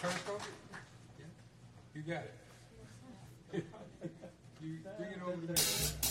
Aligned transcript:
Periscope? 0.00 0.42
Yeah? 1.18 1.26
You 1.94 2.02
got 2.02 2.24
it. 2.24 3.64
You 4.62 4.76
bring 4.98 5.12
it 5.12 5.22
over 5.26 5.36
me. 5.38 6.09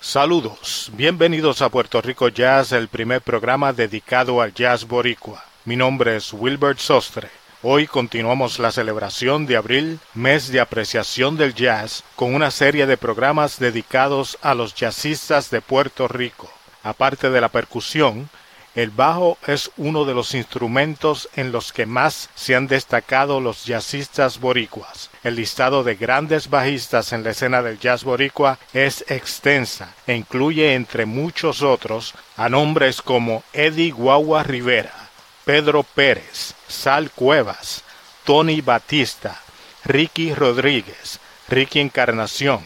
Saludos, 0.00 0.90
bienvenidos 0.94 1.60
a 1.60 1.68
Puerto 1.70 2.00
Rico 2.00 2.28
Jazz, 2.28 2.72
el 2.72 2.86
primer 2.88 3.20
programa 3.20 3.72
dedicado 3.72 4.40
al 4.40 4.54
jazz 4.54 4.86
boricua. 4.86 5.44
Mi 5.64 5.74
nombre 5.76 6.16
es 6.16 6.32
Wilbert 6.32 6.78
Sostre. 6.78 7.45
Hoy 7.62 7.86
continuamos 7.86 8.58
la 8.58 8.70
celebración 8.70 9.46
de 9.46 9.56
abril, 9.56 9.98
mes 10.12 10.52
de 10.52 10.60
apreciación 10.60 11.38
del 11.38 11.54
jazz, 11.54 12.04
con 12.14 12.34
una 12.34 12.50
serie 12.50 12.86
de 12.86 12.98
programas 12.98 13.58
dedicados 13.58 14.36
a 14.42 14.54
los 14.54 14.74
jazzistas 14.74 15.50
de 15.50 15.62
Puerto 15.62 16.06
Rico. 16.06 16.50
Aparte 16.82 17.30
de 17.30 17.40
la 17.40 17.48
percusión, 17.48 18.28
el 18.74 18.90
bajo 18.90 19.38
es 19.46 19.70
uno 19.78 20.04
de 20.04 20.12
los 20.12 20.34
instrumentos 20.34 21.30
en 21.34 21.50
los 21.50 21.72
que 21.72 21.86
más 21.86 22.28
se 22.34 22.54
han 22.54 22.66
destacado 22.66 23.40
los 23.40 23.64
jazzistas 23.64 24.38
boricuas. 24.38 25.08
El 25.24 25.36
listado 25.36 25.82
de 25.82 25.94
grandes 25.94 26.50
bajistas 26.50 27.14
en 27.14 27.24
la 27.24 27.30
escena 27.30 27.62
del 27.62 27.78
jazz 27.78 28.04
boricua 28.04 28.58
es 28.74 29.02
extensa 29.08 29.94
e 30.06 30.14
incluye 30.14 30.74
entre 30.74 31.06
muchos 31.06 31.62
otros 31.62 32.12
a 32.36 32.50
nombres 32.50 33.00
como 33.00 33.42
Eddie 33.54 33.92
Guagua 33.92 34.42
Rivera, 34.42 35.05
Pedro 35.46 35.84
Pérez, 35.84 36.54
Sal 36.66 37.12
Cuevas, 37.12 37.84
Tony 38.24 38.62
Batista, 38.62 39.40
Ricky 39.84 40.34
Rodríguez, 40.34 41.20
Ricky 41.46 41.78
Encarnación, 41.78 42.64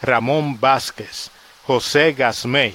Ramón 0.00 0.58
Vázquez, 0.58 1.30
José 1.66 2.14
Gasmey, 2.14 2.74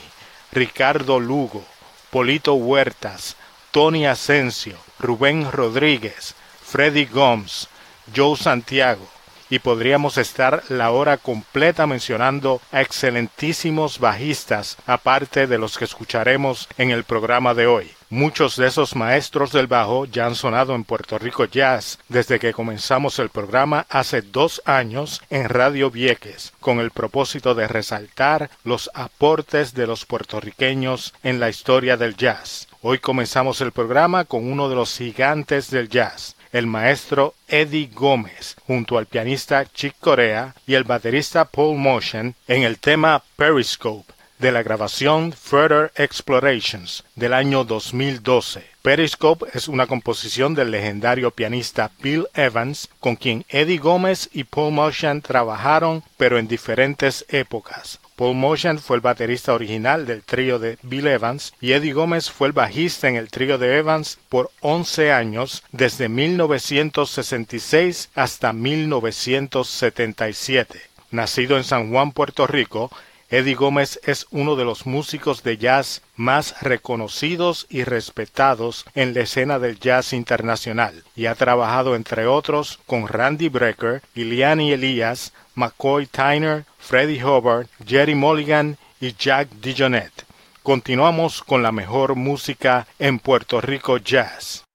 Ricardo 0.51 1.19
Lugo, 1.19 1.65
Polito 2.11 2.53
Huertas, 2.53 3.35
Tony 3.71 4.05
Asensio, 4.05 4.77
Rubén 4.99 5.51
Rodríguez, 5.51 6.35
Freddy 6.63 7.05
Gomes, 7.05 7.67
Joe 8.15 8.37
Santiago, 8.37 9.07
y 9.49 9.57
podríamos 9.57 10.19
estar 10.19 10.65
la 10.69 10.91
hora 10.91 11.17
completa 11.17 11.87
mencionando 11.87 12.61
a 12.71 12.81
excelentísimos 12.81 13.97
bajistas, 13.97 14.77
aparte 14.85 15.47
de 15.47 15.57
los 15.57 15.79
que 15.79 15.85
escucharemos 15.85 16.69
en 16.77 16.91
el 16.91 17.05
programa 17.05 17.55
de 17.55 17.65
hoy. 17.65 17.96
Muchos 18.09 18.55
de 18.55 18.67
esos 18.67 18.95
maestros 18.95 19.51
del 19.51 19.67
bajo 19.67 20.05
ya 20.05 20.27
han 20.27 20.35
sonado 20.35 20.75
en 20.75 20.85
Puerto 20.85 21.19
Rico 21.19 21.43
Jazz 21.43 21.99
desde 22.07 22.39
que 22.39 22.53
comenzamos 22.53 23.19
el 23.19 23.27
programa 23.27 23.85
hace 23.89 24.21
dos 24.21 24.61
años 24.63 25.21
en 25.29 25.49
Radio 25.49 25.91
Vieques, 25.91 26.53
con 26.61 26.79
el 26.79 26.91
propósito 26.91 27.53
de 27.53 27.67
resaltar 27.67 28.49
los 28.63 28.89
aportes 28.93 29.73
de 29.73 29.87
los 29.87 30.05
puertorriqueños 30.05 31.13
en 31.21 31.41
la 31.41 31.49
historia 31.49 31.97
del 31.97 32.15
jazz. 32.15 32.69
Hoy 32.81 32.99
comenzamos 32.99 33.59
el 33.59 33.73
programa 33.73 34.23
con 34.23 34.49
uno 34.49 34.69
de 34.69 34.75
los 34.75 34.97
gigantes 34.97 35.69
del 35.69 35.89
jazz, 35.89 36.37
el 36.53 36.65
maestro 36.65 37.33
Eddie 37.49 37.89
Gómez, 37.93 38.55
junto 38.65 38.97
al 38.97 39.07
pianista 39.07 39.65
Chick 39.65 39.95
Corea 39.99 40.55
y 40.65 40.75
el 40.75 40.85
baterista 40.85 41.43
Paul 41.43 41.77
Motion 41.77 42.35
en 42.47 42.63
el 42.63 42.79
tema 42.79 43.21
Periscope 43.35 44.16
de 44.39 44.51
la 44.51 44.63
grabación 44.63 45.31
Further 45.33 45.91
Explorations 45.95 47.03
del 47.15 47.33
año 47.33 47.63
2012. 47.63 48.63
Periscope 48.81 49.45
es 49.53 49.67
una 49.67 49.85
composición 49.87 50.55
del 50.55 50.71
legendario 50.71 51.31
pianista 51.31 51.91
Bill 52.01 52.27
Evans, 52.33 52.89
con 52.99 53.15
quien 53.15 53.45
Eddie 53.49 53.79
Gómez 53.79 54.29
y 54.31 54.45
Paul 54.45 54.73
Motion 54.73 55.21
trabajaron, 55.21 56.03
pero 56.17 56.37
en 56.37 56.47
diferentes 56.47 57.25
épocas. 57.29 57.99
Paul 58.15 58.35
Motion 58.35 58.77
fue 58.79 58.95
el 58.95 59.01
baterista 59.01 59.53
original 59.53 60.05
del 60.07 60.23
trío 60.23 60.57
de 60.57 60.79
Bill 60.81 61.05
Evans 61.05 61.53
y 61.61 61.73
Eddie 61.73 61.93
Gómez 61.93 62.31
fue 62.31 62.47
el 62.47 62.53
bajista 62.53 63.07
en 63.07 63.15
el 63.15 63.29
trío 63.29 63.59
de 63.59 63.77
Evans 63.77 64.17
por 64.29 64.49
11 64.61 65.11
años, 65.11 65.61
desde 65.71 66.09
1966 66.09 68.09
hasta 68.15 68.53
1977. 68.53 70.81
Nacido 71.11 71.57
en 71.57 71.63
San 71.63 71.91
Juan, 71.91 72.11
Puerto 72.11 72.47
Rico, 72.47 72.89
Eddie 73.29 73.55
Gómez 73.55 73.99
es 74.05 74.25
uno 74.31 74.55
de 74.55 74.63
los 74.63 74.85
músicos 74.85 75.43
de 75.43 75.57
jazz 75.57 76.01
más 76.15 76.61
reconocidos 76.61 77.67
y 77.69 77.83
respetados 77.83 78.85
en 78.95 79.13
la 79.13 79.21
escena 79.21 79.59
del 79.59 79.79
jazz 79.79 80.13
internacional 80.13 81.03
y 81.13 81.25
ha 81.25 81.35
trabajado 81.35 81.97
entre 81.97 82.25
otros 82.25 82.79
con 82.85 83.05
Randy 83.05 83.49
Brecker, 83.49 84.01
Iliani 84.15 84.71
Elias, 84.71 85.33
McCoy 85.55 86.07
Tyner, 86.07 86.63
Freddie 86.79 87.21
Hubbard, 87.21 87.67
Jerry 87.85 88.15
Mulligan 88.15 88.77
y 89.01 89.13
Jack 89.13 89.49
DeJohnette. 89.61 90.23
Continuamos 90.63 91.43
con 91.43 91.61
la 91.61 91.73
mejor 91.73 92.15
música 92.15 92.87
en 92.97 93.19
Puerto 93.19 93.59
Rico 93.59 93.97
Jazz. 93.97 94.66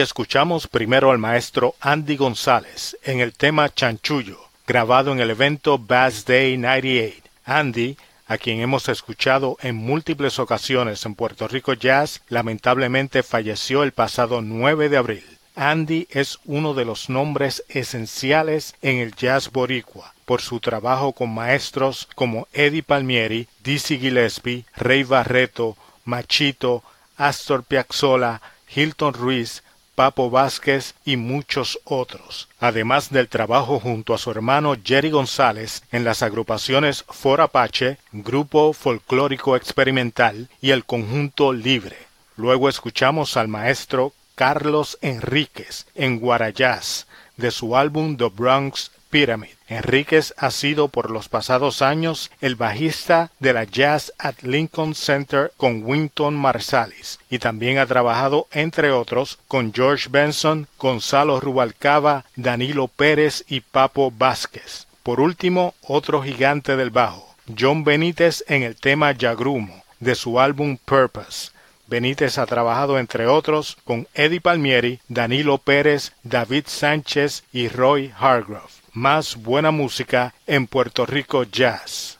Escuchamos 0.00 0.66
primero 0.66 1.10
al 1.10 1.18
maestro 1.18 1.74
Andy 1.78 2.16
González 2.16 2.96
en 3.02 3.20
el 3.20 3.34
tema 3.34 3.68
Chanchullo, 3.68 4.40
grabado 4.66 5.12
en 5.12 5.20
el 5.20 5.28
evento 5.28 5.78
Bass 5.78 6.24
Day 6.24 6.56
98. 6.56 7.22
Andy, 7.44 7.98
a 8.26 8.38
quien 8.38 8.60
hemos 8.60 8.88
escuchado 8.88 9.58
en 9.60 9.76
múltiples 9.76 10.38
ocasiones 10.38 11.04
en 11.04 11.14
Puerto 11.14 11.48
Rico 11.48 11.74
Jazz, 11.74 12.22
lamentablemente 12.30 13.22
falleció 13.22 13.82
el 13.82 13.92
pasado 13.92 14.40
9 14.40 14.88
de 14.88 14.96
abril. 14.96 15.24
Andy 15.54 16.08
es 16.10 16.38
uno 16.46 16.72
de 16.72 16.86
los 16.86 17.10
nombres 17.10 17.62
esenciales 17.68 18.76
en 18.80 18.96
el 18.96 19.14
jazz 19.14 19.50
boricua 19.52 20.14
por 20.24 20.40
su 20.40 20.60
trabajo 20.60 21.12
con 21.12 21.34
maestros 21.34 22.08
como 22.14 22.48
Eddie 22.54 22.82
Palmieri, 22.82 23.48
Dizzy 23.62 23.98
Gillespie, 23.98 24.64
Rey 24.76 25.02
Barreto, 25.02 25.76
Machito, 26.06 26.82
Astor 27.18 27.64
Piazzolla, 27.64 28.40
Hilton 28.74 29.12
Ruiz, 29.12 29.62
Papo 29.94 30.30
Vázquez 30.30 30.94
y 31.04 31.16
muchos 31.16 31.78
otros, 31.84 32.48
además 32.58 33.10
del 33.10 33.28
trabajo 33.28 33.80
junto 33.80 34.14
a 34.14 34.18
su 34.18 34.30
hermano 34.30 34.74
Jerry 34.82 35.10
González 35.10 35.82
en 35.92 36.04
las 36.04 36.22
agrupaciones 36.22 37.04
For 37.08 37.40
Apache, 37.40 37.98
Grupo 38.12 38.72
Folclórico 38.72 39.56
Experimental 39.56 40.48
y 40.60 40.70
el 40.70 40.84
Conjunto 40.84 41.52
Libre. 41.52 41.96
Luego 42.36 42.68
escuchamos 42.68 43.36
al 43.36 43.48
maestro 43.48 44.12
Carlos 44.34 44.96
Enríquez 45.02 45.86
en 45.94 46.18
Guarayás 46.18 47.06
de 47.36 47.50
su 47.50 47.76
álbum 47.76 48.16
The 48.16 48.28
Bronx 48.28 48.90
Pyramid. 49.10 49.50
Enríquez 49.68 50.34
ha 50.36 50.50
sido 50.50 50.88
por 50.88 51.10
los 51.10 51.28
pasados 51.28 51.82
años 51.82 52.30
el 52.40 52.54
bajista 52.54 53.30
de 53.40 53.52
la 53.52 53.64
Jazz 53.64 54.12
at 54.18 54.36
Lincoln 54.42 54.94
Center 54.94 55.52
con 55.56 55.82
Winton 55.84 56.34
Marsalis 56.34 57.18
y 57.28 57.38
también 57.38 57.78
ha 57.78 57.86
trabajado, 57.86 58.46
entre 58.52 58.92
otros, 58.92 59.38
con 59.48 59.72
George 59.74 60.08
Benson, 60.10 60.68
Gonzalo 60.78 61.40
Rubalcaba, 61.40 62.24
Danilo 62.36 62.88
Pérez 62.88 63.44
y 63.48 63.60
Papo 63.60 64.12
Vázquez. 64.16 64.86
Por 65.02 65.20
último, 65.20 65.74
otro 65.82 66.22
gigante 66.22 66.76
del 66.76 66.90
bajo, 66.90 67.34
John 67.58 67.84
Benítez 67.84 68.44
en 68.48 68.62
el 68.62 68.76
tema 68.76 69.12
Yagrumo 69.12 69.82
de 69.98 70.14
su 70.14 70.40
álbum 70.40 70.78
Purpose. 70.84 71.50
Benítez 71.86 72.38
ha 72.38 72.46
trabajado, 72.46 72.98
entre 72.98 73.26
otros, 73.26 73.76
con 73.84 74.06
Eddie 74.14 74.40
Palmieri, 74.40 75.00
Danilo 75.08 75.58
Pérez, 75.58 76.12
David 76.22 76.64
Sánchez 76.66 77.42
y 77.52 77.68
Roy 77.68 78.12
Hargrove 78.16 78.79
más 78.92 79.36
buena 79.36 79.70
música 79.70 80.34
en 80.46 80.66
Puerto 80.66 81.06
Rico 81.06 81.44
Jazz. 81.44 82.18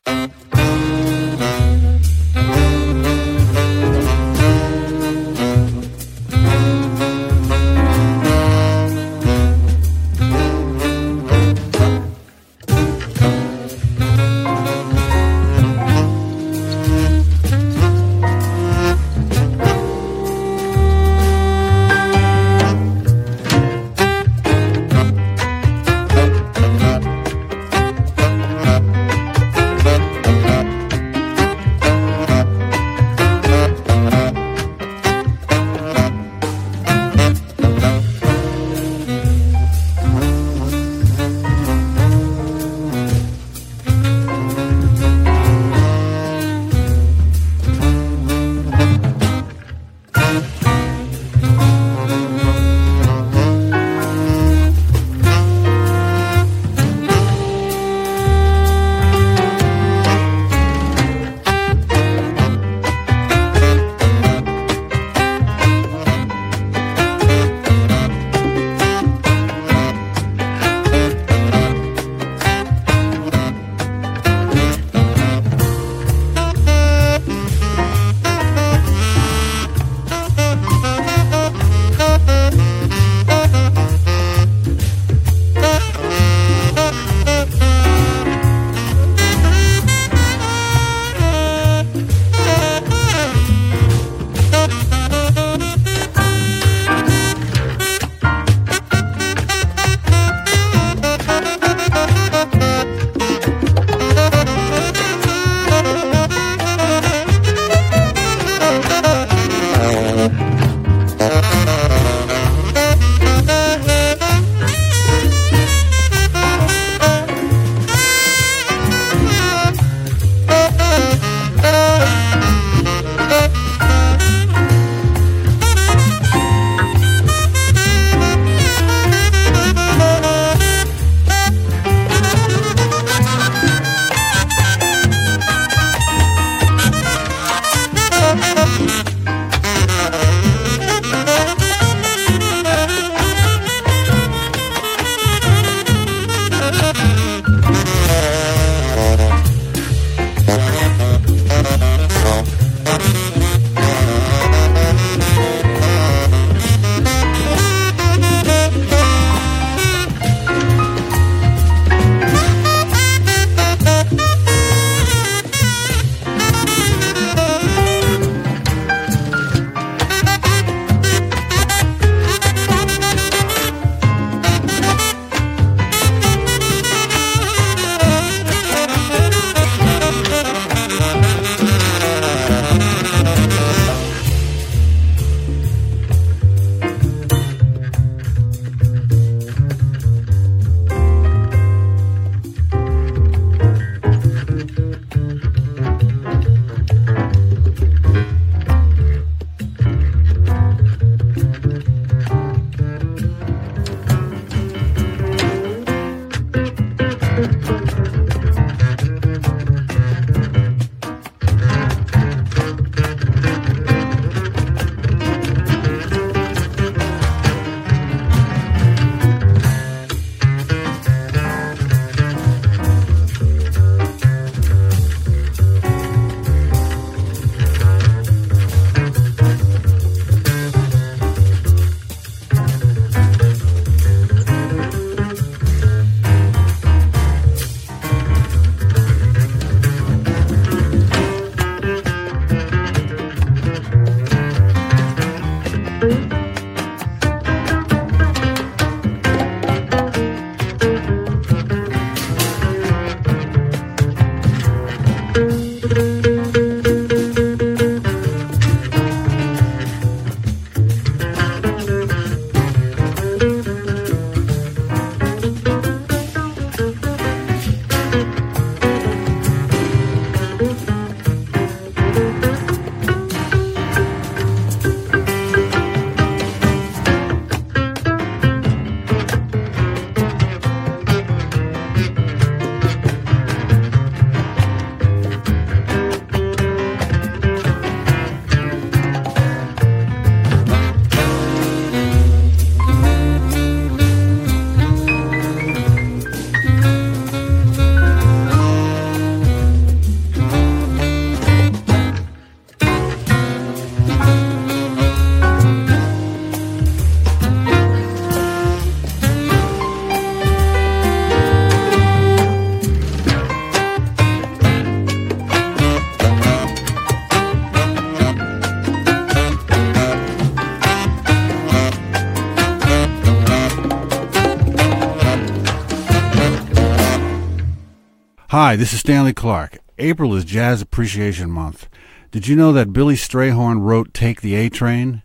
Hi, 328.50 328.74
this 328.74 328.92
is 328.92 328.98
Stanley 328.98 329.32
Clark. 329.32 329.78
April 329.96 330.34
is 330.34 330.44
Jazz 330.44 330.82
Appreciation 330.82 331.52
Month. 331.52 331.88
Did 332.32 332.48
you 332.48 332.56
know 332.56 332.72
that 332.72 332.92
Billy 332.92 333.14
Strayhorn 333.14 333.80
wrote 333.80 334.12
Take 334.12 334.40
the 334.40 334.56
A 334.56 334.68
Train 334.68 335.22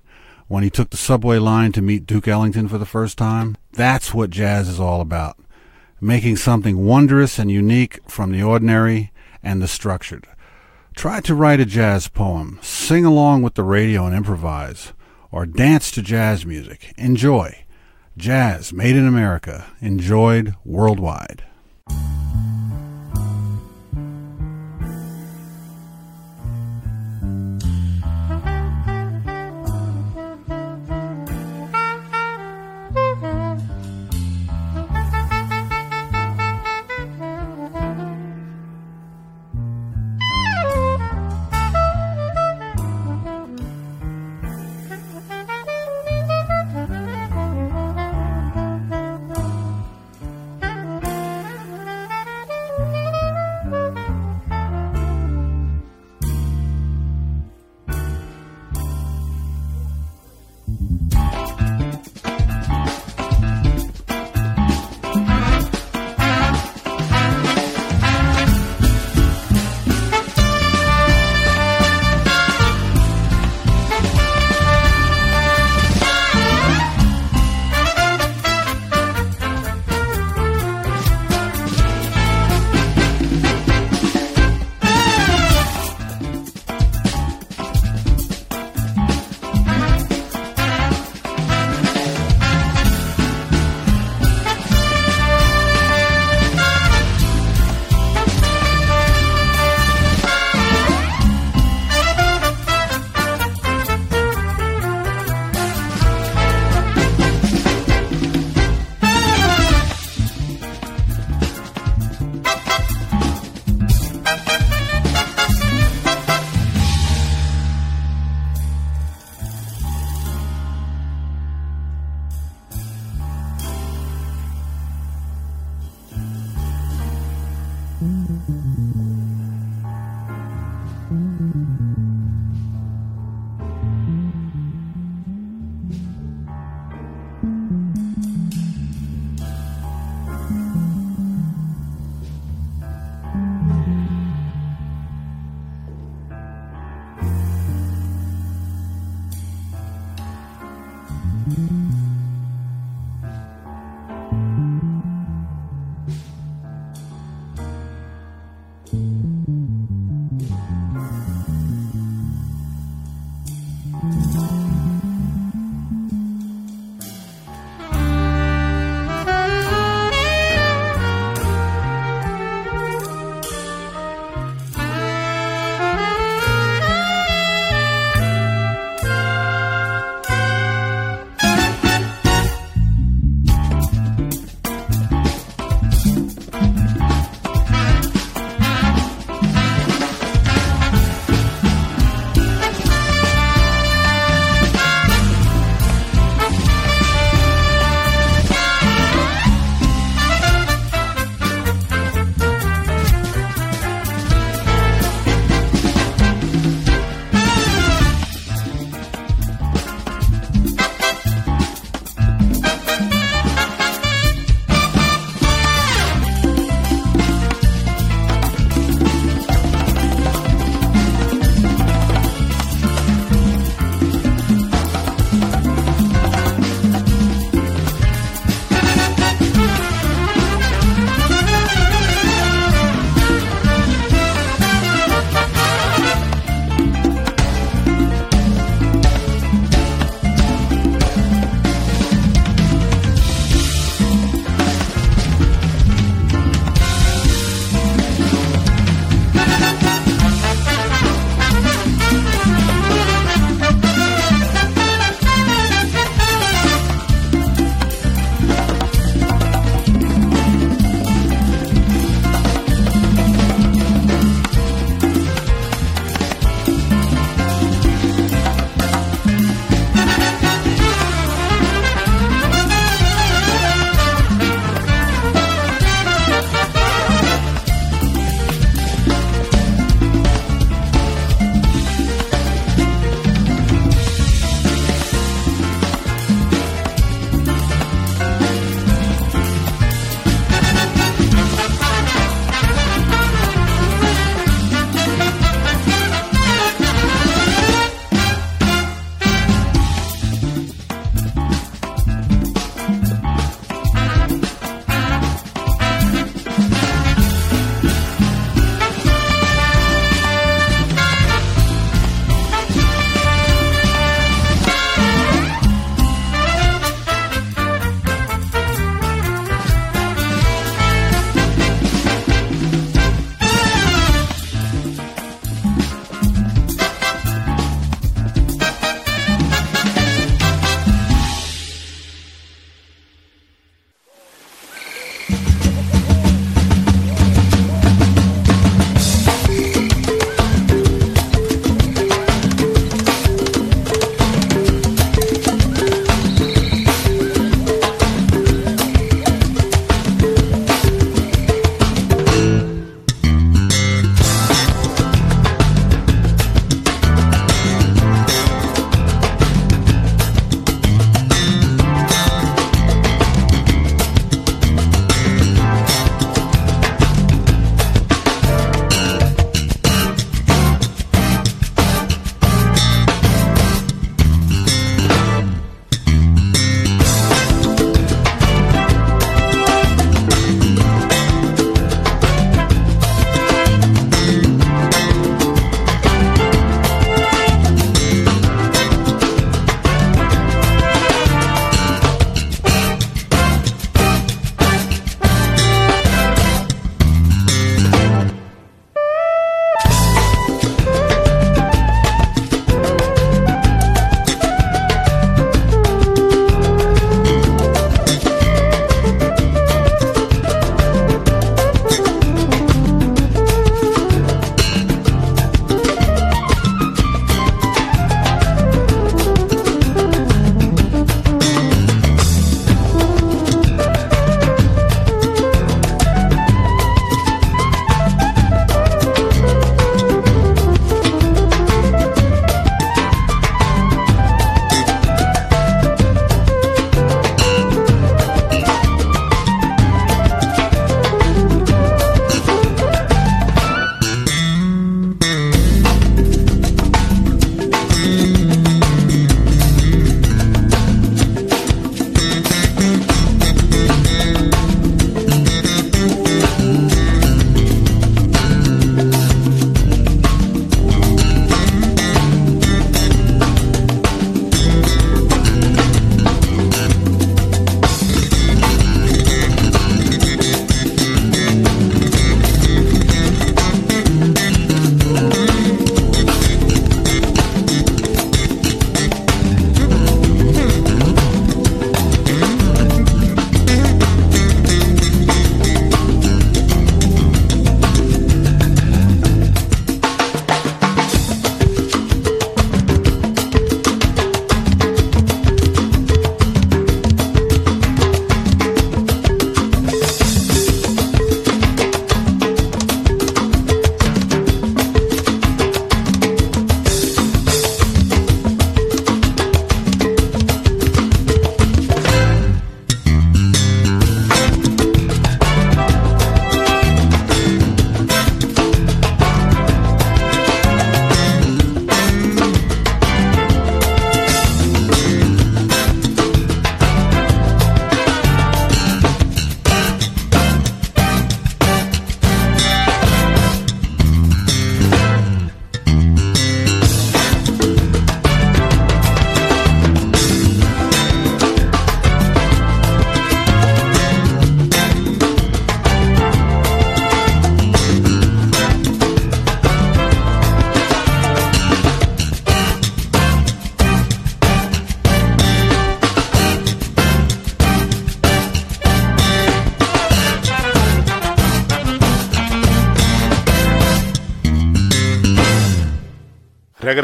when 0.47 0.61
he 0.61 0.69
took 0.69 0.91
the 0.91 0.95
subway 0.95 1.39
line 1.39 1.71
to 1.71 1.81
meet 1.81 2.05
Duke 2.05 2.27
Ellington 2.27 2.67
for 2.67 2.77
the 2.77 2.85
first 2.85 3.17
time? 3.17 3.57
That's 3.71 4.13
what 4.13 4.29
jazz 4.29 4.69
is 4.69 4.79
all 4.79 5.01
about. 5.01 5.39
Making 5.99 6.35
something 6.35 6.85
wondrous 6.85 7.39
and 7.39 7.49
unique 7.49 7.99
from 8.07 8.31
the 8.31 8.43
ordinary 8.43 9.11
and 9.41 9.59
the 9.59 9.67
structured. 9.67 10.27
Try 10.95 11.19
to 11.21 11.33
write 11.33 11.59
a 11.59 11.65
jazz 11.65 12.07
poem, 12.07 12.59
sing 12.61 13.05
along 13.05 13.41
with 13.41 13.55
the 13.55 13.63
radio 13.63 14.05
and 14.05 14.15
improvise, 14.15 14.93
or 15.31 15.47
dance 15.47 15.89
to 15.89 16.03
jazz 16.03 16.45
music. 16.45 16.93
Enjoy. 16.95 17.65
Jazz 18.17 18.71
made 18.71 18.95
in 18.95 19.07
America, 19.07 19.65
enjoyed 19.81 20.53
worldwide. 20.63 21.43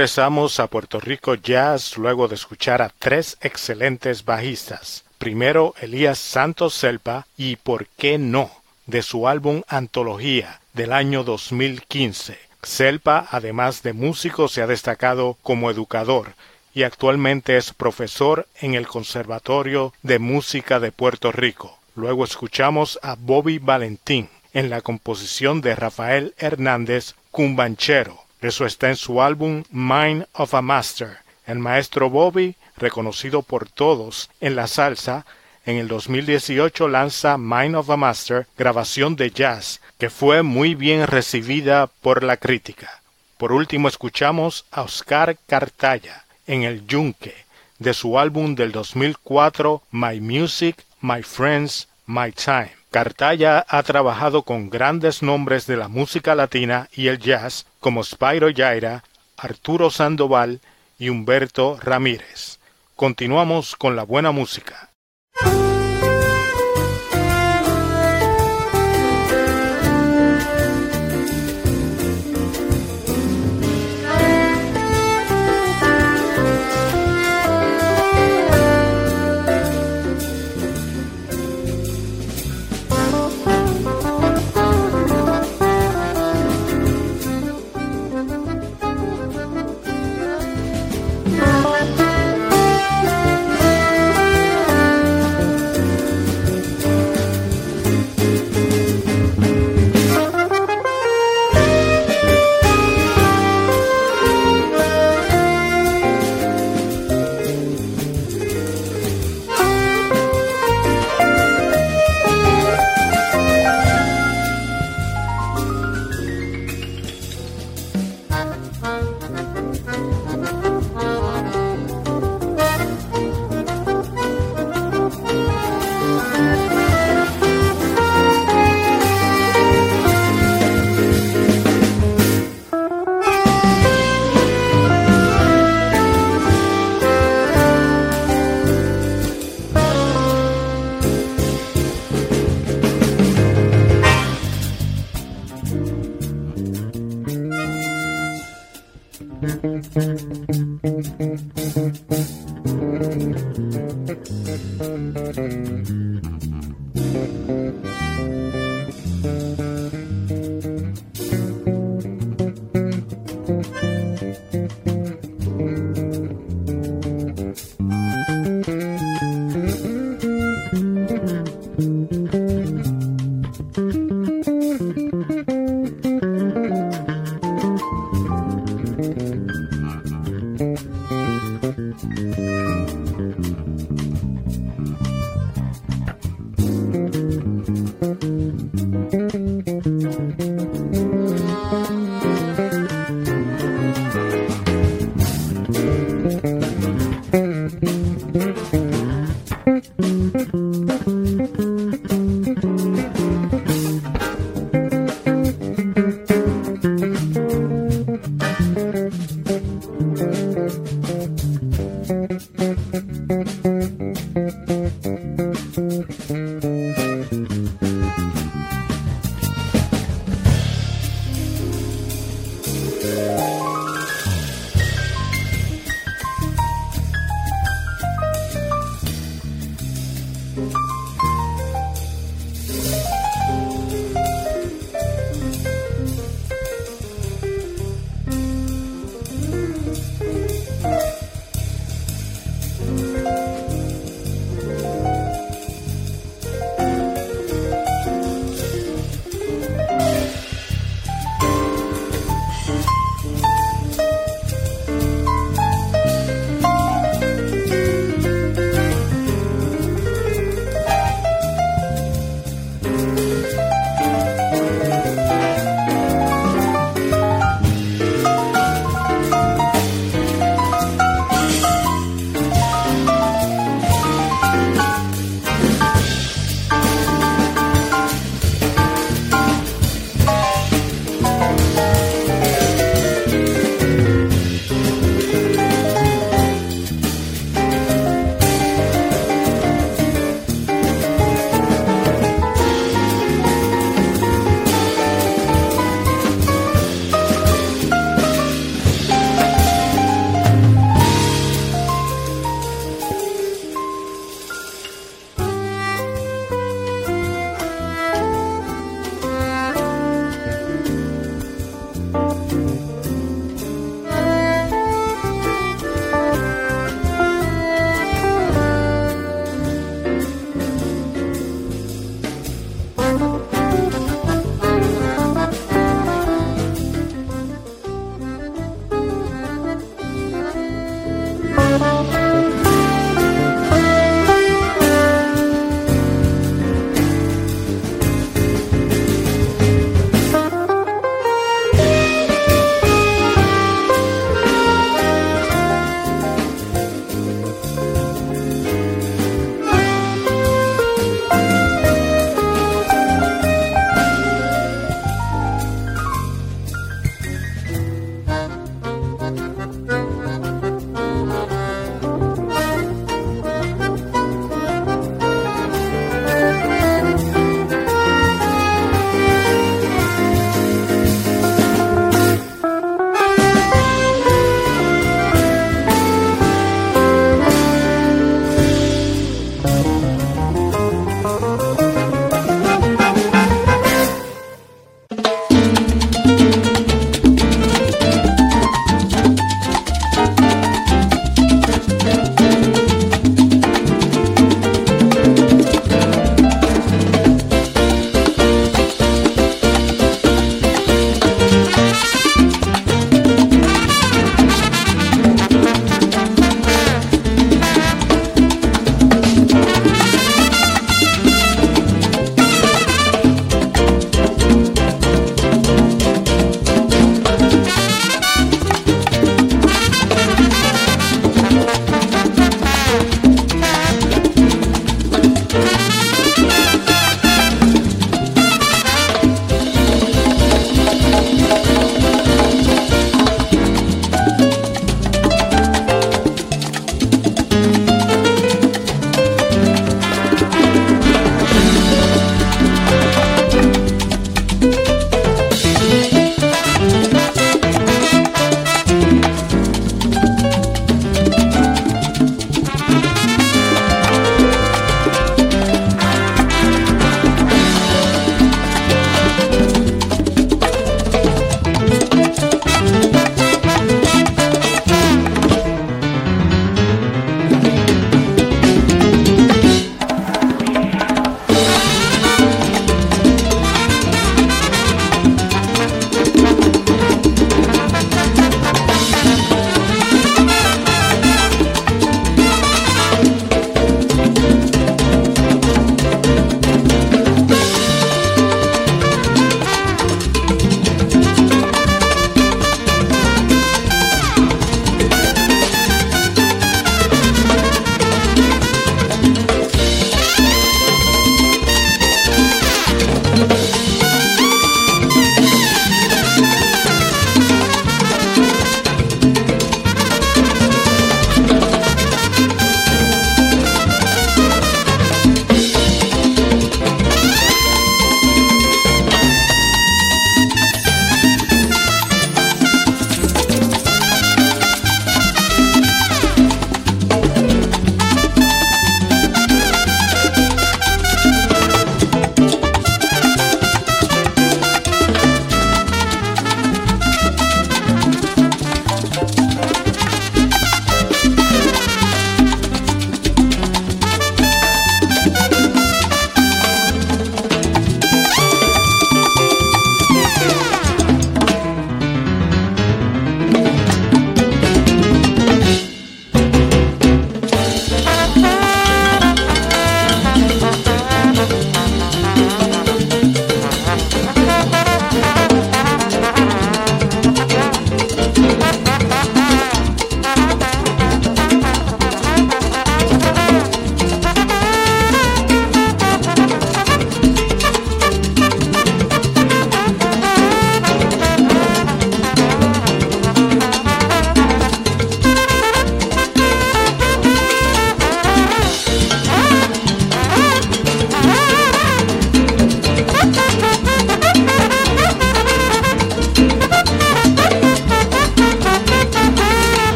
Regresamos 0.00 0.60
a 0.60 0.66
Puerto 0.68 0.98
Rico 0.98 1.34
Jazz 1.34 1.98
luego 1.98 2.26
de 2.26 2.34
escuchar 2.34 2.80
a 2.80 2.88
tres 2.88 3.36
excelentes 3.42 4.24
bajistas. 4.24 5.04
Primero 5.18 5.74
Elías 5.78 6.18
Santos 6.18 6.72
Selpa 6.72 7.26
y 7.36 7.56
¿Por 7.56 7.86
qué 7.86 8.16
no? 8.16 8.50
de 8.86 9.02
su 9.02 9.28
álbum 9.28 9.60
Antología 9.68 10.62
del 10.72 10.94
año 10.94 11.22
2015. 11.22 12.38
Selpa, 12.62 13.28
además 13.30 13.82
de 13.82 13.92
músico, 13.92 14.48
se 14.48 14.62
ha 14.62 14.66
destacado 14.66 15.36
como 15.42 15.70
educador 15.70 16.32
y 16.72 16.84
actualmente 16.84 17.58
es 17.58 17.74
profesor 17.74 18.46
en 18.58 18.72
el 18.72 18.88
Conservatorio 18.88 19.92
de 20.00 20.18
Música 20.18 20.80
de 20.80 20.92
Puerto 20.92 21.30
Rico. 21.30 21.78
Luego 21.94 22.24
escuchamos 22.24 22.98
a 23.02 23.16
Bobby 23.16 23.58
Valentín 23.58 24.30
en 24.54 24.70
la 24.70 24.80
composición 24.80 25.60
de 25.60 25.74
Rafael 25.74 26.34
Hernández 26.38 27.16
Cumbanchero. 27.30 28.29
Eso 28.40 28.64
está 28.64 28.88
en 28.88 28.96
su 28.96 29.20
álbum 29.20 29.64
Mind 29.70 30.26
of 30.32 30.54
a 30.54 30.62
Master. 30.62 31.18
El 31.46 31.58
maestro 31.58 32.08
Bobby, 32.08 32.56
reconocido 32.76 33.42
por 33.42 33.68
todos 33.68 34.30
en 34.40 34.56
la 34.56 34.66
salsa, 34.66 35.26
en 35.66 35.76
el 35.76 35.88
2018 35.88 36.88
lanza 36.88 37.36
Mind 37.36 37.76
of 37.76 37.90
a 37.90 37.96
Master, 37.96 38.46
grabación 38.56 39.14
de 39.16 39.30
jazz, 39.30 39.80
que 39.98 40.08
fue 40.08 40.42
muy 40.42 40.74
bien 40.74 41.06
recibida 41.06 41.86
por 41.86 42.22
la 42.22 42.38
crítica. 42.38 43.02
Por 43.36 43.52
último 43.52 43.88
escuchamos 43.88 44.64
a 44.70 44.82
Oscar 44.82 45.36
Cartaya 45.46 46.24
en 46.46 46.62
el 46.62 46.86
Yunque, 46.86 47.34
de 47.78 47.94
su 47.94 48.18
álbum 48.18 48.54
del 48.54 48.72
2004 48.72 49.82
My 49.90 50.20
Music, 50.20 50.84
My 51.00 51.22
Friends, 51.22 51.88
My 52.06 52.32
Time. 52.32 52.79
Cartaya 52.90 53.64
ha 53.68 53.82
trabajado 53.84 54.42
con 54.42 54.68
grandes 54.68 55.22
nombres 55.22 55.66
de 55.68 55.76
la 55.76 55.86
música 55.86 56.34
latina 56.34 56.88
y 56.92 57.06
el 57.06 57.20
jazz 57.20 57.66
como 57.78 58.02
Spyro 58.02 58.50
Yaira, 58.50 59.04
Arturo 59.36 59.90
Sandoval 59.90 60.60
y 60.98 61.08
Humberto 61.08 61.78
Ramírez. 61.80 62.58
Continuamos 62.96 63.76
con 63.76 63.94
la 63.94 64.02
buena 64.02 64.32
música. 64.32 64.89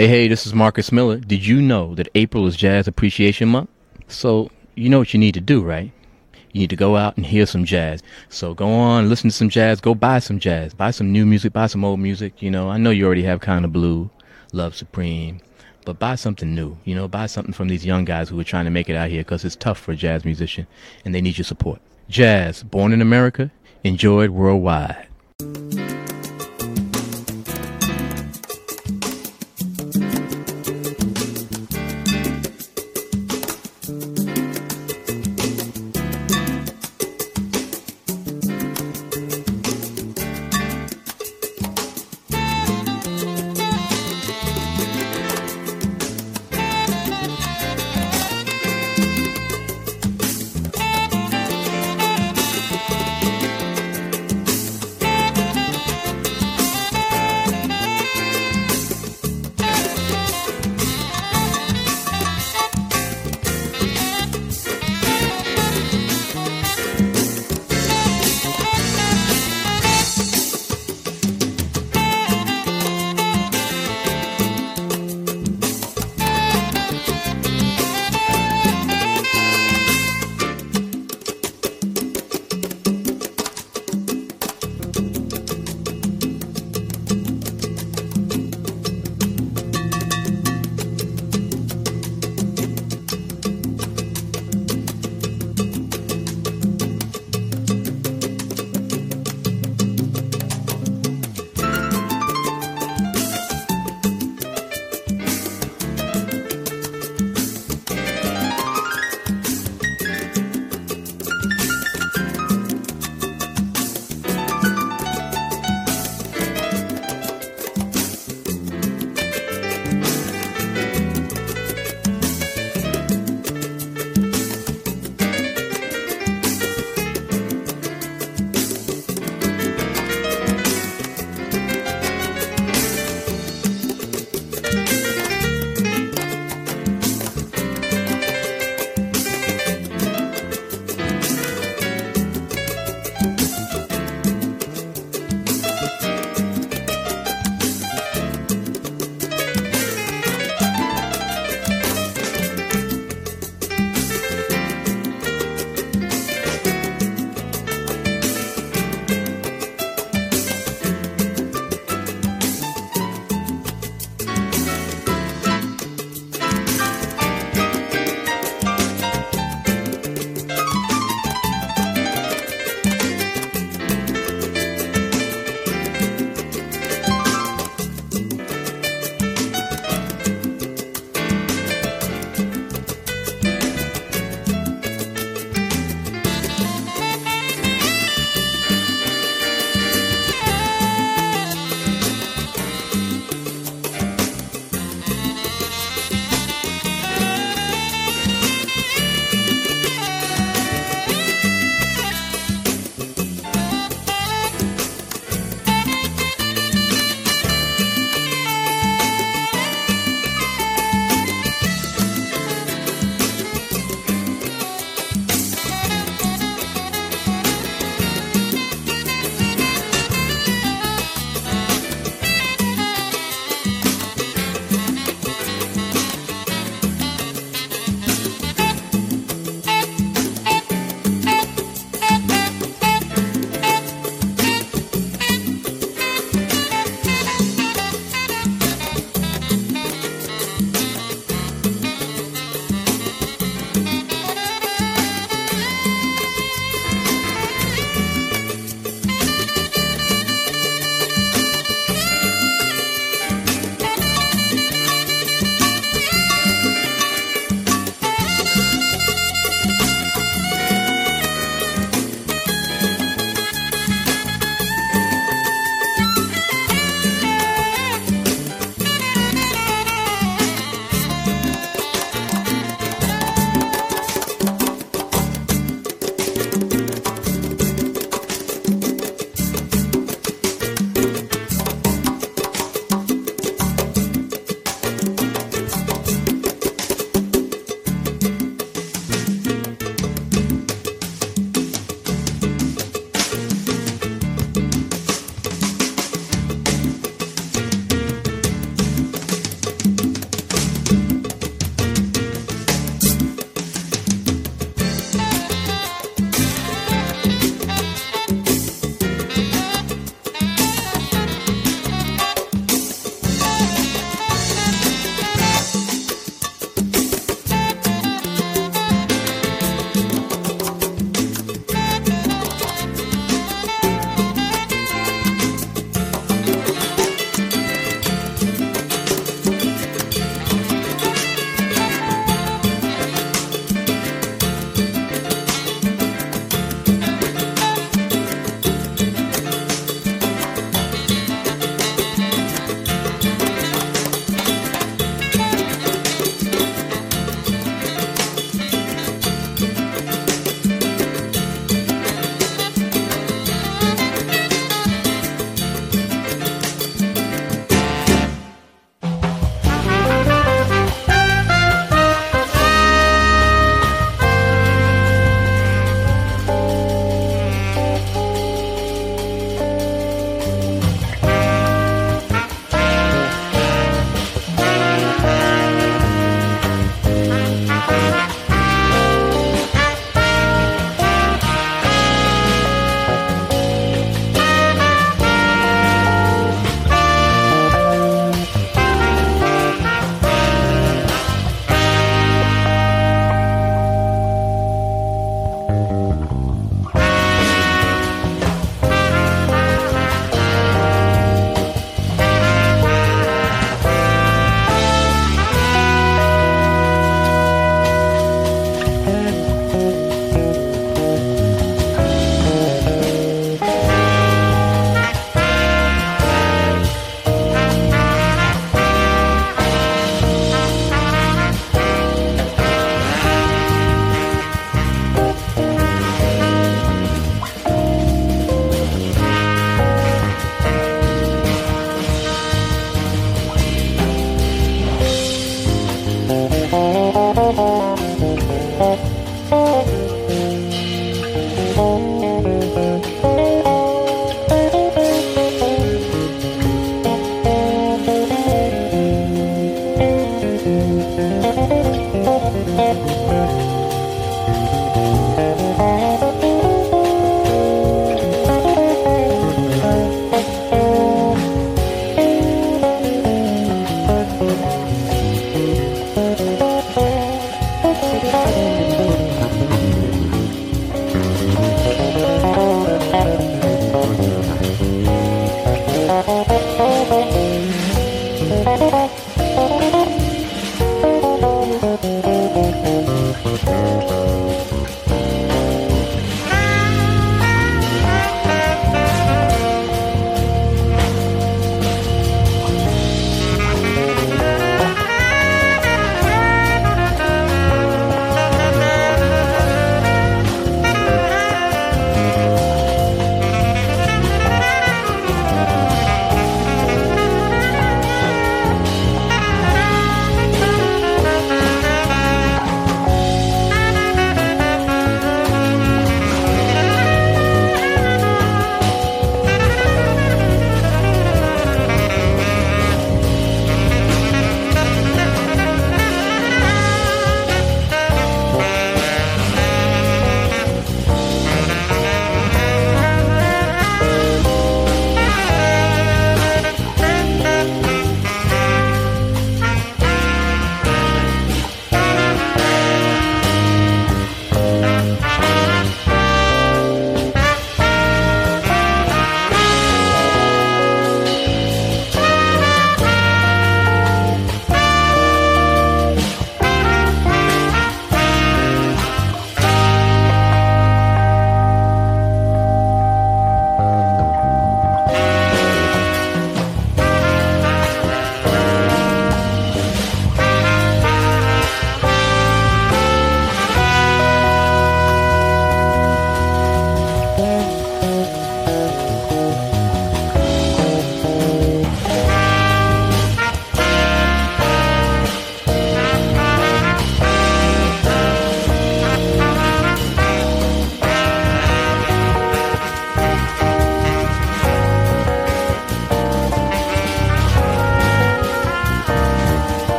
Hey, 0.00 0.08
hey, 0.08 0.28
this 0.28 0.46
is 0.46 0.54
Marcus 0.54 0.92
Miller. 0.92 1.18
Did 1.18 1.44
you 1.44 1.60
know 1.60 1.94
that 1.96 2.08
April 2.14 2.46
is 2.46 2.56
Jazz 2.56 2.88
Appreciation 2.88 3.50
Month? 3.50 3.68
So, 4.08 4.50
you 4.74 4.88
know 4.88 4.98
what 4.98 5.12
you 5.12 5.20
need 5.20 5.34
to 5.34 5.42
do, 5.42 5.60
right? 5.60 5.92
You 6.52 6.60
need 6.60 6.70
to 6.70 6.76
go 6.76 6.96
out 6.96 7.18
and 7.18 7.26
hear 7.26 7.44
some 7.44 7.66
jazz. 7.66 8.02
So 8.30 8.54
go 8.54 8.66
on, 8.66 9.10
listen 9.10 9.28
to 9.28 9.36
some 9.36 9.50
jazz, 9.50 9.78
go 9.78 9.94
buy 9.94 10.20
some 10.20 10.38
jazz, 10.38 10.72
buy 10.72 10.90
some 10.90 11.12
new 11.12 11.26
music, 11.26 11.52
buy 11.52 11.66
some 11.66 11.84
old 11.84 12.00
music. 12.00 12.40
You 12.40 12.50
know, 12.50 12.70
I 12.70 12.78
know 12.78 12.88
you 12.88 13.04
already 13.04 13.24
have 13.24 13.42
kind 13.42 13.62
of 13.62 13.74
blue, 13.74 14.08
love 14.54 14.74
supreme, 14.74 15.42
but 15.84 15.98
buy 15.98 16.14
something 16.14 16.54
new. 16.54 16.78
You 16.86 16.94
know, 16.94 17.06
buy 17.06 17.26
something 17.26 17.52
from 17.52 17.68
these 17.68 17.84
young 17.84 18.06
guys 18.06 18.30
who 18.30 18.40
are 18.40 18.44
trying 18.44 18.64
to 18.64 18.70
make 18.70 18.88
it 18.88 18.96
out 18.96 19.10
here 19.10 19.20
because 19.20 19.44
it's 19.44 19.54
tough 19.54 19.78
for 19.78 19.92
a 19.92 19.96
jazz 19.96 20.24
musician 20.24 20.66
and 21.04 21.14
they 21.14 21.20
need 21.20 21.36
your 21.36 21.44
support. 21.44 21.78
Jazz, 22.08 22.62
born 22.62 22.94
in 22.94 23.02
America, 23.02 23.50
enjoyed 23.84 24.30
worldwide. 24.30 25.08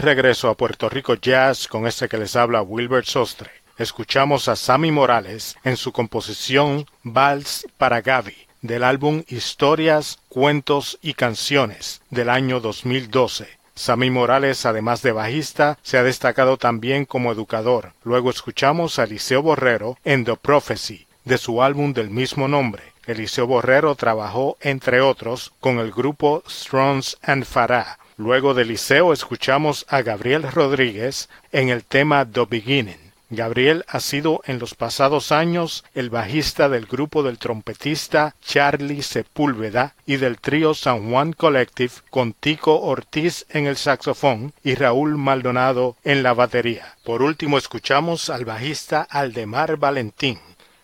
Regreso 0.00 0.48
a 0.48 0.54
Puerto 0.54 0.88
Rico 0.88 1.14
Jazz 1.14 1.66
con 1.66 1.86
este 1.86 2.08
que 2.08 2.18
les 2.18 2.36
habla 2.36 2.62
Wilbert 2.62 3.06
Sostre. 3.06 3.50
Escuchamos 3.78 4.46
a 4.46 4.54
Sammy 4.54 4.92
Morales 4.92 5.56
en 5.64 5.76
su 5.76 5.90
composición 5.90 6.86
Vals 7.02 7.66
para 7.78 8.00
Gaby 8.00 8.36
del 8.62 8.84
álbum 8.84 9.24
Historias, 9.28 10.18
Cuentos 10.28 10.98
y 11.02 11.14
Canciones 11.14 12.00
del 12.10 12.30
año 12.30 12.60
2012. 12.60 13.48
Sammy 13.74 14.10
Morales, 14.10 14.66
además 14.66 15.02
de 15.02 15.12
bajista, 15.12 15.78
se 15.82 15.98
ha 15.98 16.04
destacado 16.04 16.58
también 16.58 17.04
como 17.04 17.32
educador. 17.32 17.92
Luego 18.04 18.30
escuchamos 18.30 18.98
a 18.98 19.04
Eliseo 19.04 19.42
Borrero 19.42 19.98
en 20.04 20.24
The 20.24 20.36
Prophecy, 20.36 21.06
de 21.24 21.38
su 21.38 21.62
álbum 21.62 21.92
del 21.92 22.10
mismo 22.10 22.46
nombre. 22.46 22.82
Eliseo 23.06 23.46
Borrero 23.46 23.96
trabajó, 23.96 24.56
entre 24.60 25.00
otros, 25.00 25.52
con 25.60 25.78
el 25.78 25.90
grupo 25.90 26.44
Strongs 26.48 27.18
and 27.22 27.44
Farah, 27.44 27.98
Luego 28.18 28.52
del 28.52 28.66
liceo 28.66 29.12
escuchamos 29.12 29.86
a 29.88 30.02
Gabriel 30.02 30.42
Rodríguez 30.42 31.28
en 31.52 31.68
el 31.68 31.84
tema 31.84 32.26
The 32.26 32.46
Beginning. 32.50 33.12
Gabriel 33.30 33.84
ha 33.86 34.00
sido 34.00 34.42
en 34.44 34.58
los 34.58 34.74
pasados 34.74 35.30
años 35.30 35.84
el 35.94 36.10
bajista 36.10 36.68
del 36.68 36.86
grupo 36.86 37.22
del 37.22 37.38
trompetista 37.38 38.34
Charlie 38.44 39.02
Sepúlveda 39.02 39.94
y 40.04 40.16
del 40.16 40.40
trío 40.40 40.74
San 40.74 41.08
Juan 41.08 41.32
Collective 41.32 41.92
con 42.10 42.32
Tico 42.32 42.80
Ortiz 42.80 43.46
en 43.50 43.68
el 43.68 43.76
saxofón 43.76 44.52
y 44.64 44.74
Raúl 44.74 45.16
Maldonado 45.16 45.94
en 46.02 46.24
la 46.24 46.34
batería. 46.34 46.96
Por 47.04 47.22
último 47.22 47.56
escuchamos 47.56 48.30
al 48.30 48.44
bajista 48.44 49.06
Aldemar 49.08 49.76
Valentín 49.76 50.40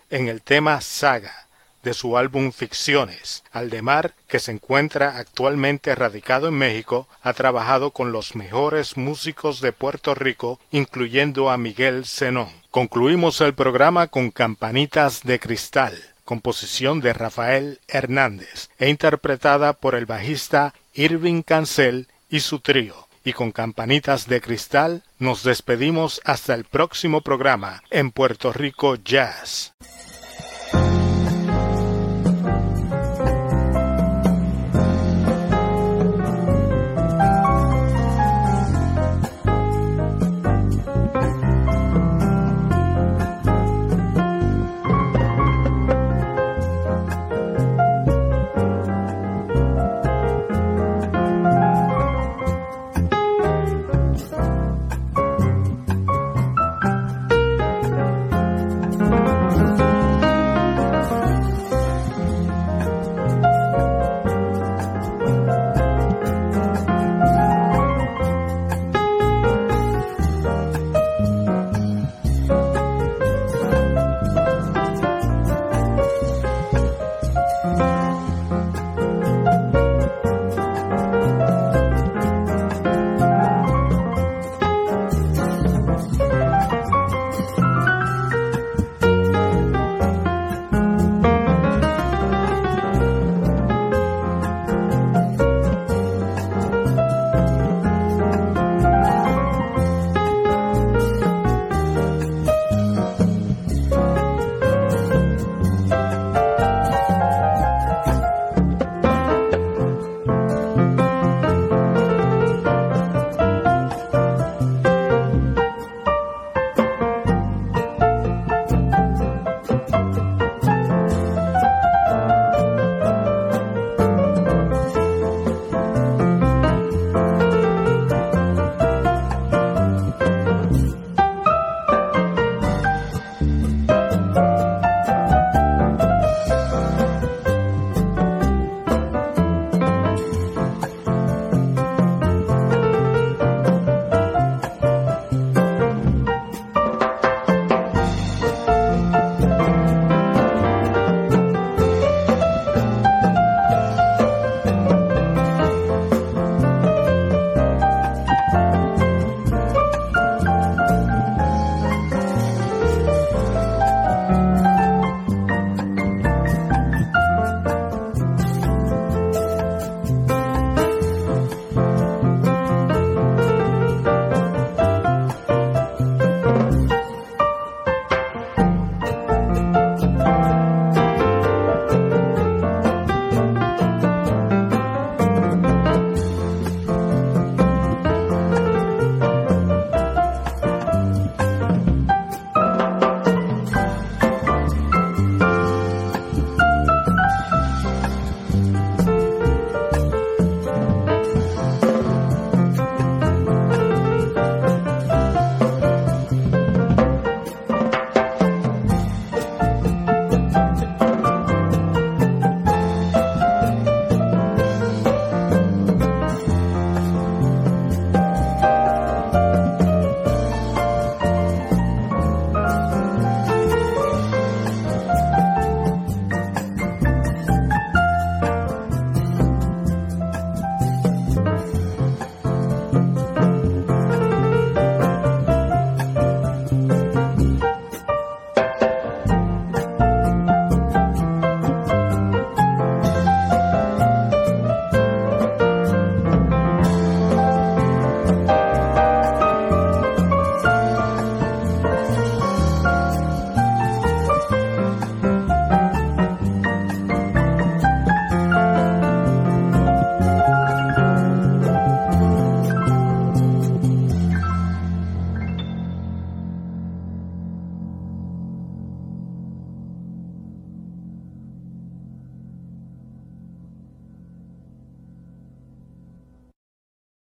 en 0.09 0.29
el 0.29 0.41
tema 0.41 0.81
Saga 0.81 1.44
de 1.85 1.95
su 1.95 2.19
álbum 2.19 2.51
Ficciones. 2.51 3.45
Aldemar, 3.53 4.15
que 4.27 4.41
se 4.41 4.51
encuentra 4.51 5.19
actualmente 5.19 5.95
radicado 5.95 6.49
en 6.49 6.55
México, 6.55 7.07
ha 7.23 7.33
trabajado 7.35 7.93
con 7.93 8.11
los 8.11 8.35
mejores 8.35 8.97
músicos 8.97 9.61
de 9.61 9.73
Puerto 9.73 10.15
Rico, 10.15 10.59
incluyendo 10.73 11.51
a 11.51 11.57
Miguel 11.57 12.07
Zenón. 12.07 12.49
Concluimos 12.71 13.41
el 13.41 13.55
programa 13.55 14.09
con 14.09 14.33
Campanitas 14.33 15.23
de 15.23 15.39
Cristal, 15.39 15.97
composición 16.25 17.01
de 17.01 17.13
Rafael 17.13 17.79
Hernández, 17.87 18.71
e 18.79 18.89
interpretada 18.89 19.75
por 19.75 19.95
el 19.95 20.07
bajista 20.07 20.75
Irving 20.95 21.43
Cancel 21.43 22.09
y 22.29 22.41
su 22.41 22.61
trío. 22.61 23.07
Y 23.27 23.33
con 23.33 23.53
Campanitas 23.53 24.27
de 24.27 24.41
Cristal 24.41 25.03
nos 25.19 25.45
despedimos 25.45 26.21
hasta 26.25 26.55
el 26.55 26.65
próximo 26.65 27.23
programa 27.23 27.83
en 27.91 28.11
Puerto 28.11 28.53
Rico 28.53 28.97
Jazz. 28.97 29.74